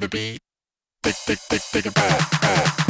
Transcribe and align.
the 0.00 0.08
beat. 0.08 0.38
Thick, 1.02 1.14
thick, 1.14 1.38
thick, 1.38 1.60
thick, 1.60 1.86
and 1.86 1.94
fast, 1.94 2.34
fast. 2.42 2.87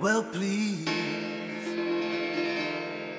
Well, 0.00 0.22
please 0.22 0.86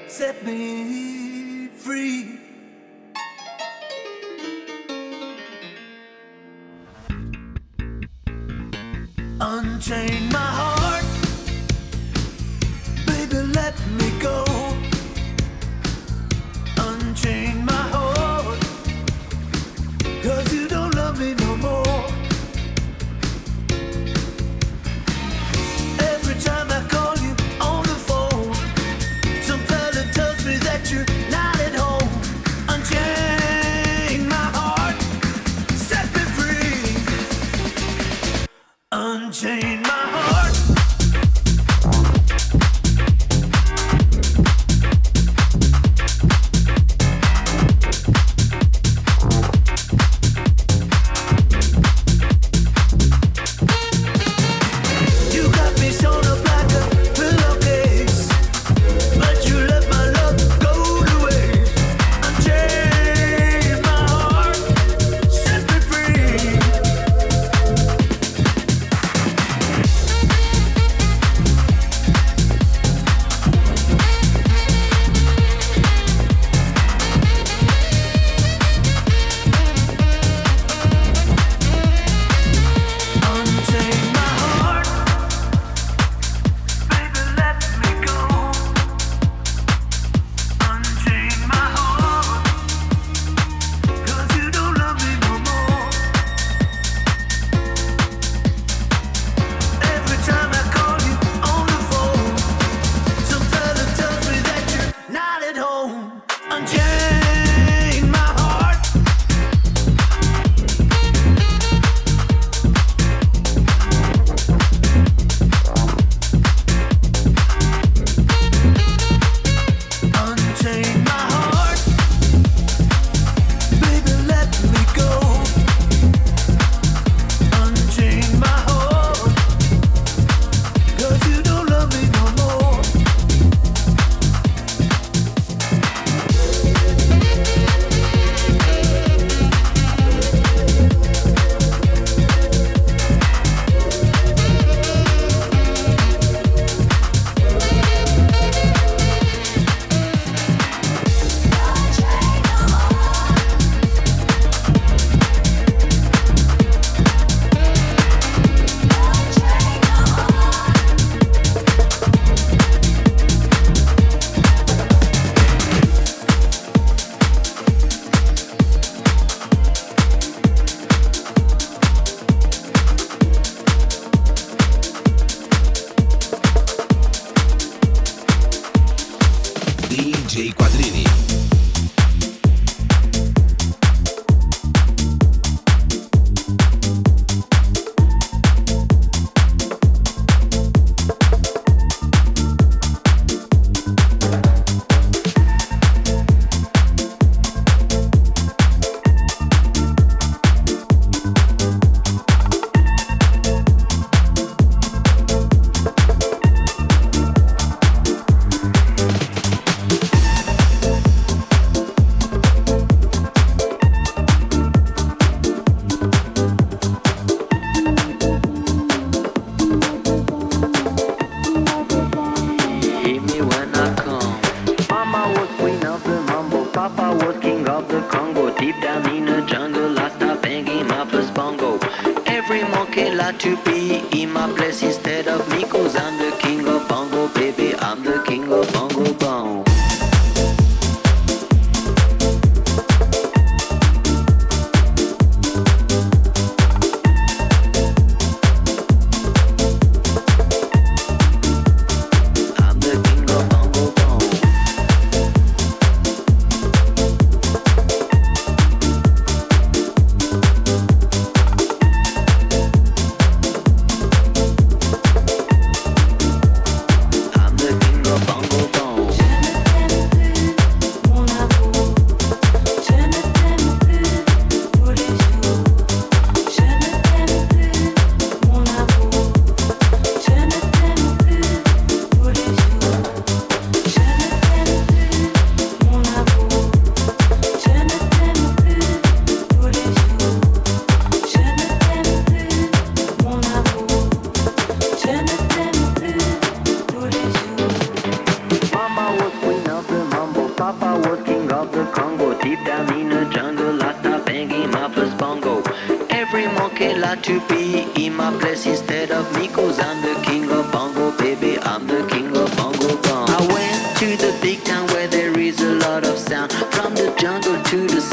set 0.08 0.46
me 0.46 1.68
free. 1.68 2.49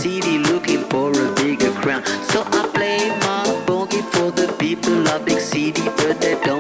city 0.07 0.39
looking 0.39 0.85
for 0.91 1.11
a 1.11 1.35
bigger 1.35 1.73
crown. 1.83 2.05
So 2.31 2.39
I 2.59 2.63
play 2.73 3.09
my 3.27 3.45
boogie 3.67 4.05
for 4.13 4.31
the 4.31 4.47
people 4.57 5.09
of 5.09 5.25
big 5.25 5.41
city, 5.41 5.83
but 5.97 6.21
they 6.21 6.35
don't. 6.45 6.56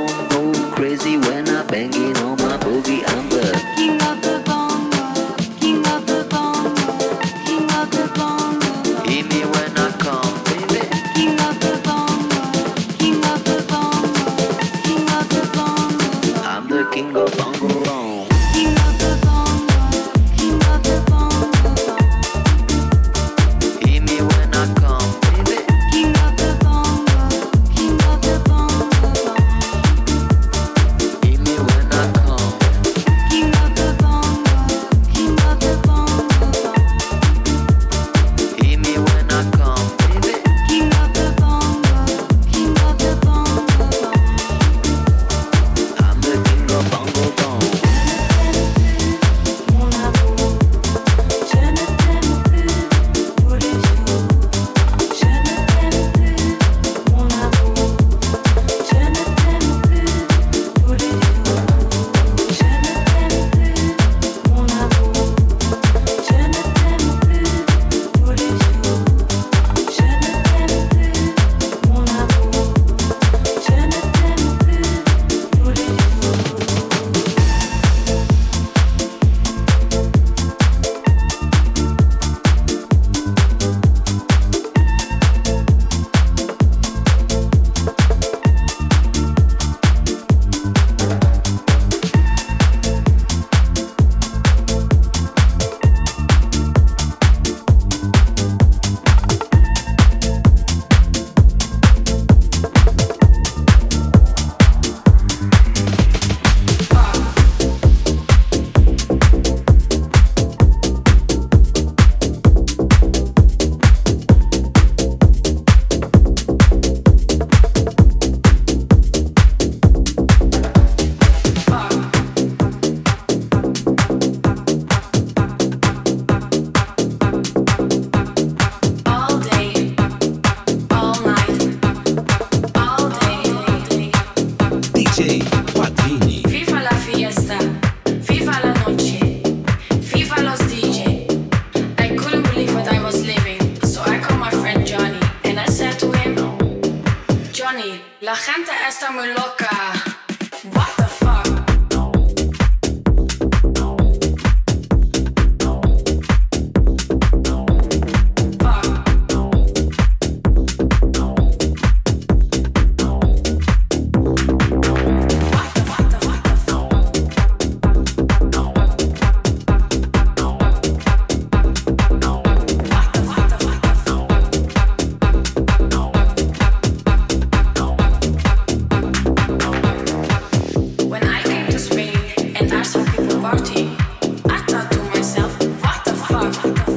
off. 186.67 186.96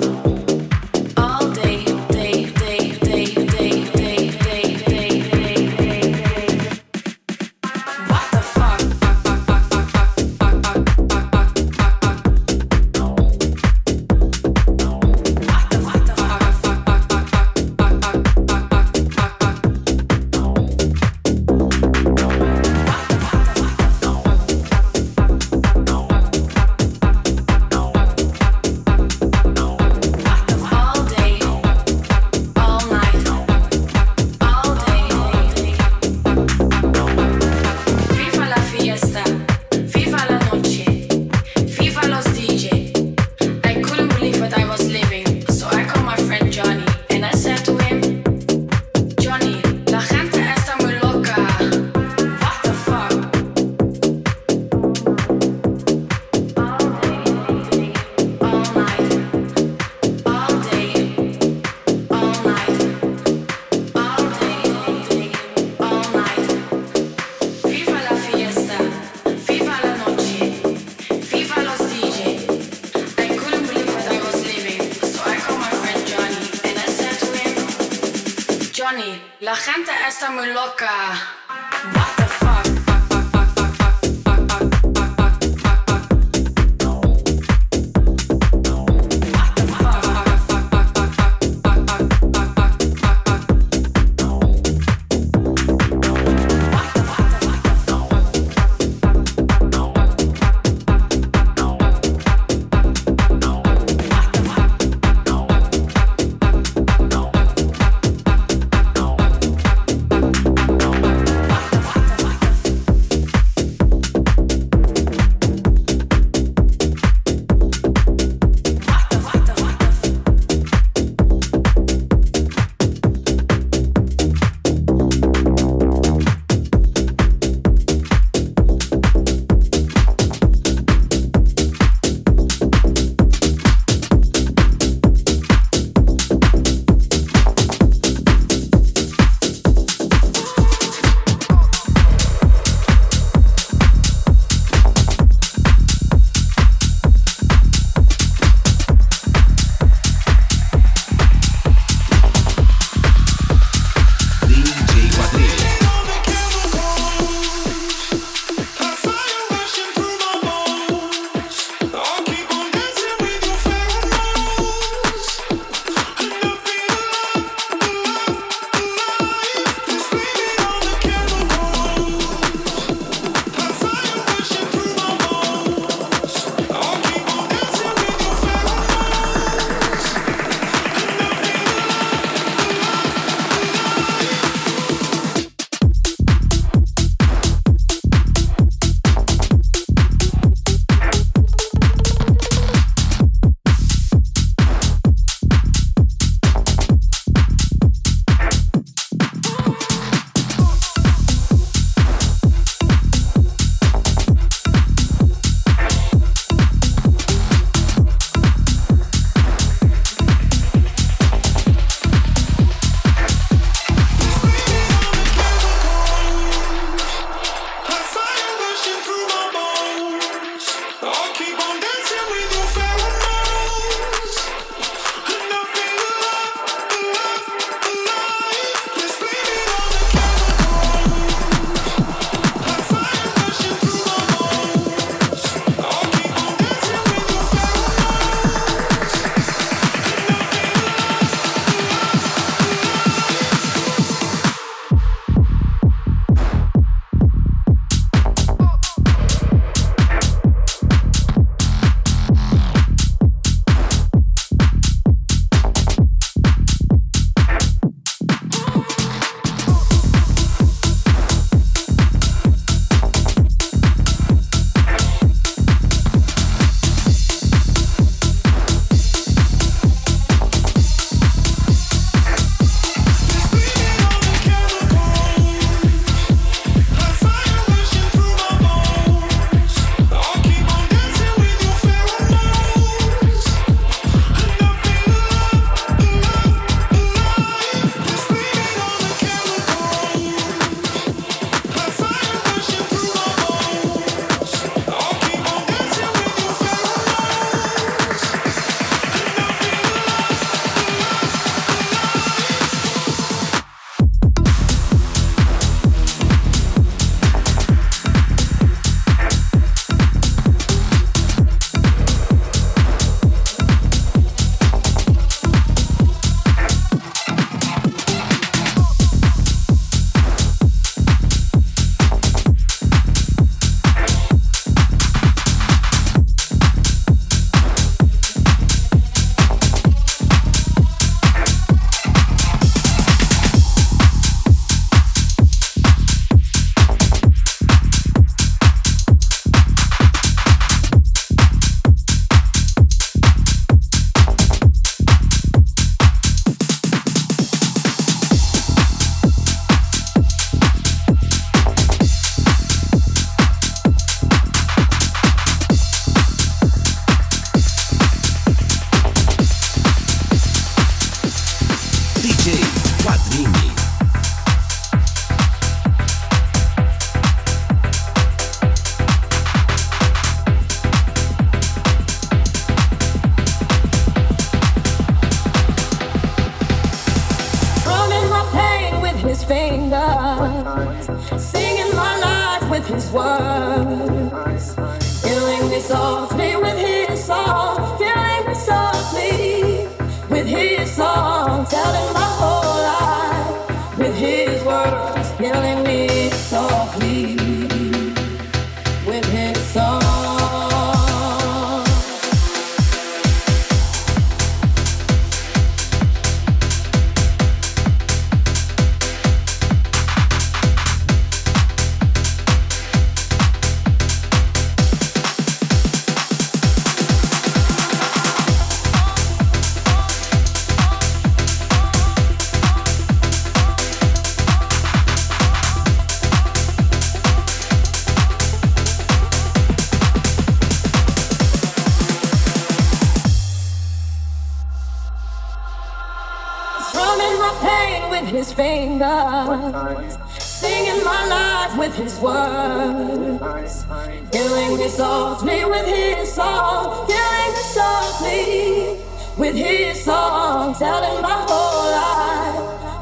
gente 79.59 79.91
está 80.07 80.31
muy 80.31 80.47
loca. 80.53 81.38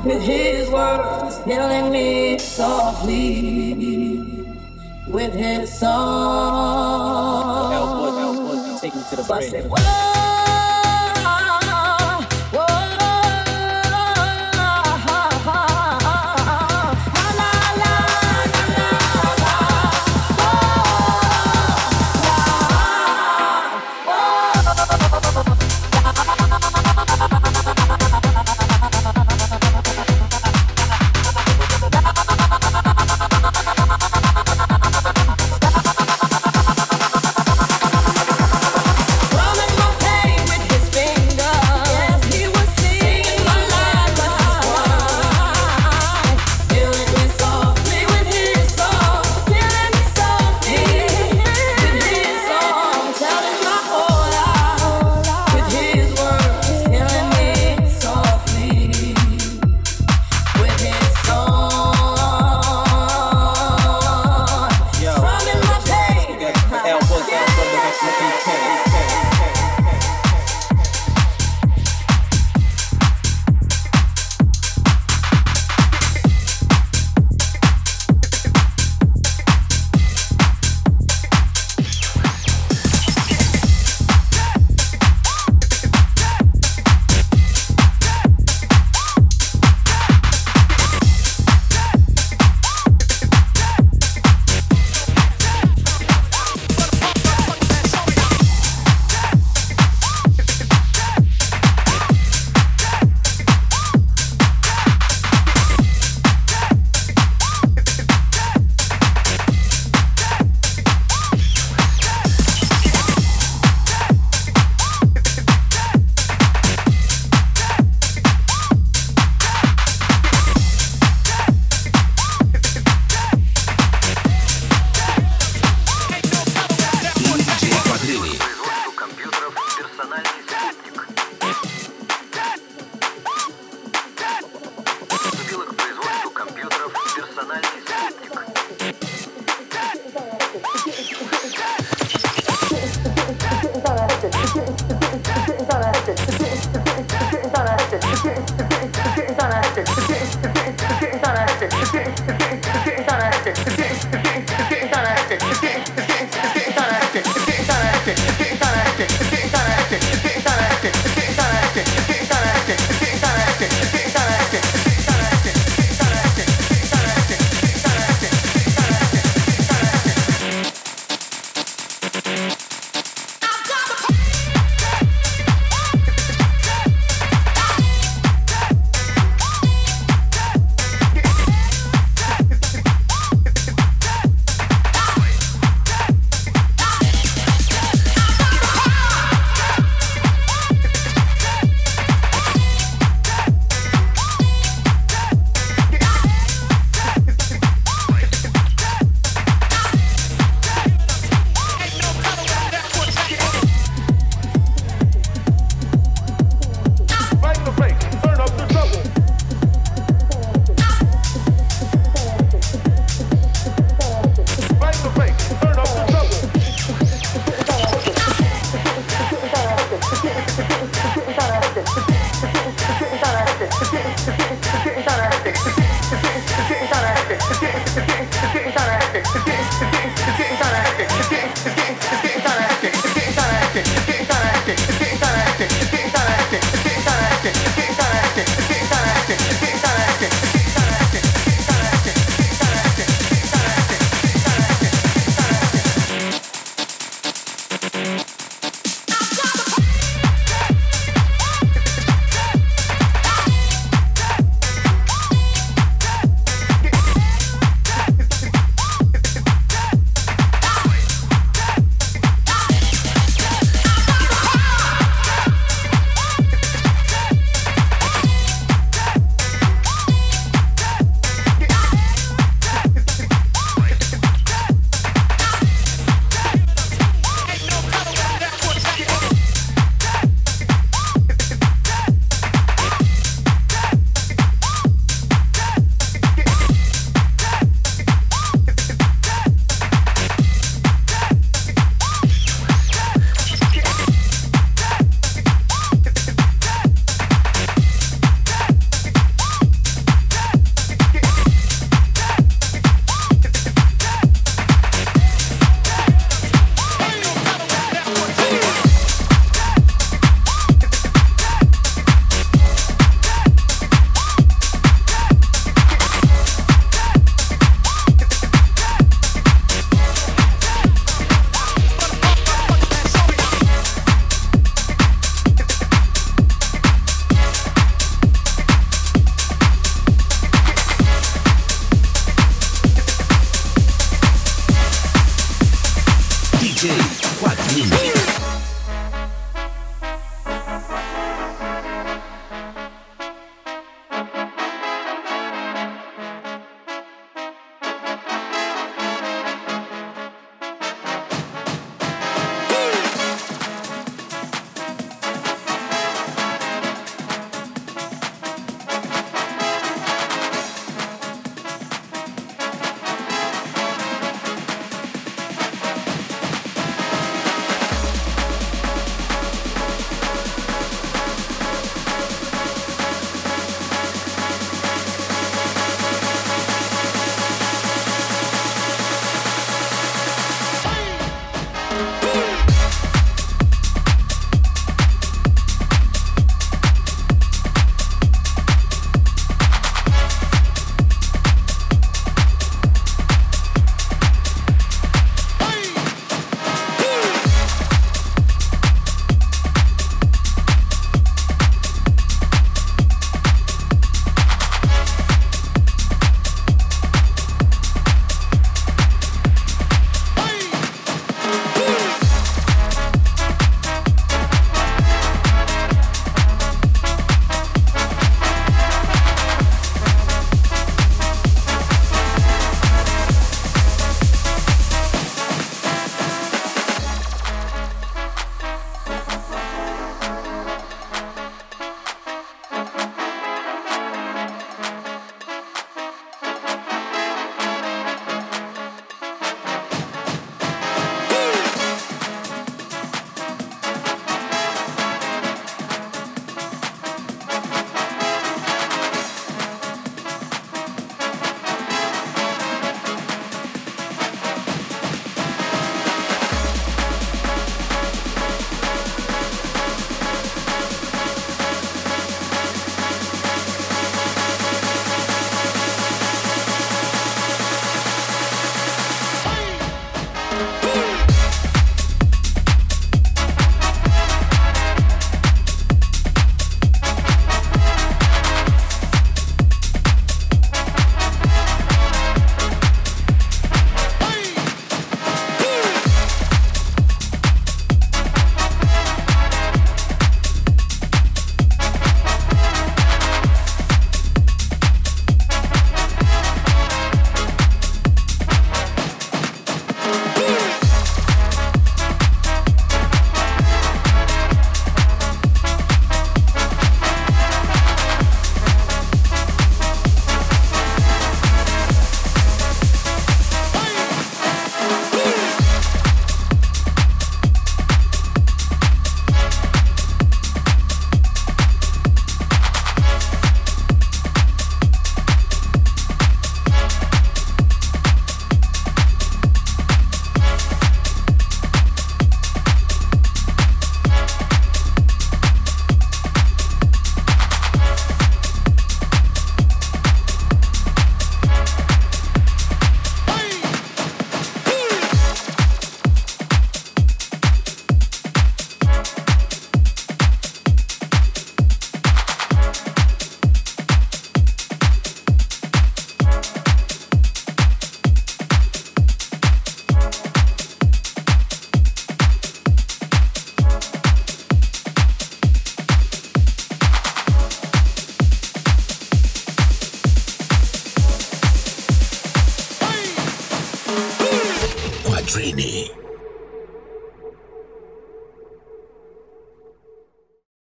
with 0.07 0.21
his 0.21 0.69
words 0.69 1.43
healing 1.43 1.91
me 1.91 2.37
softly 2.37 3.73
with 5.07 5.33
his 5.33 5.79
song. 5.79 7.73
Elbow, 7.73 8.17
elbow. 8.17 8.79
Take 8.79 8.95
me 8.95 9.03
to 9.09 9.15
the 9.17 9.23